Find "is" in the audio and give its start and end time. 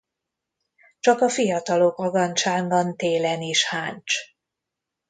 3.41-3.65